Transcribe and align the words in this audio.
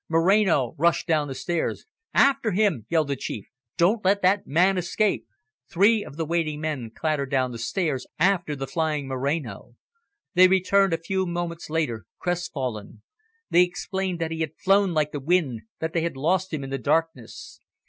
Moreno 0.09 0.73
rushed 0.79 1.05
down 1.05 1.27
the 1.27 1.35
stairs. 1.35 1.85
"After 2.11 2.53
him," 2.53 2.87
yelled 2.89 3.09
the 3.09 3.15
Chief. 3.15 3.45
"Don't 3.77 4.03
let 4.03 4.23
that 4.23 4.47
man 4.47 4.75
escape." 4.79 5.27
Three 5.69 6.03
of 6.03 6.17
the 6.17 6.25
waiting 6.25 6.59
men 6.59 6.89
clattered 6.89 7.29
down 7.29 7.51
the 7.51 7.59
stairs 7.59 8.07
after 8.17 8.55
the 8.55 8.65
flying 8.65 9.07
Moreno. 9.07 9.75
They 10.33 10.47
returned 10.47 10.93
a 10.93 10.97
few 10.97 11.27
moments 11.27 11.69
later, 11.69 12.07
crestfallen. 12.17 13.03
They 13.51 13.61
explained 13.61 14.17
that 14.17 14.31
he 14.31 14.39
had 14.39 14.57
flown 14.57 14.95
like 14.95 15.11
the 15.11 15.19
wind, 15.19 15.61
that 15.77 15.93
they 15.93 16.01
had 16.01 16.17
lost 16.17 16.51
him 16.51 16.63
in 16.63 16.71
the 16.71 16.79
darkness. 16.79 17.59